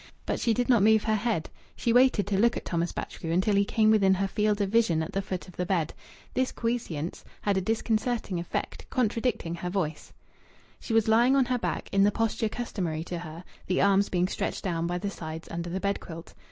[0.25, 3.53] But she did not move her head; she waited to look at Thomas Batchgrew until
[3.53, 5.93] he came within her field of vision at the foot of the bed.
[6.33, 10.11] This quiescence had a disconcerting effect, contradicting her voice.
[10.79, 14.27] She was lying on her back, in the posture customary to her, the arms being
[14.27, 16.33] stretched down by the sides under the bed quilt.